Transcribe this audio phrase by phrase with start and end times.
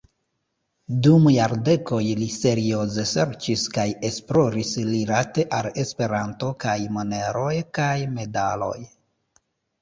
[1.07, 8.75] Dum jardekoj li serioze serĉis kaj esploris rilate al Esperanto kaj moneroj kaj medaloj.